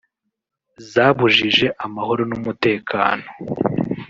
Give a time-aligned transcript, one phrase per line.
[0.91, 3.25] zabujije amahoro n’umutekano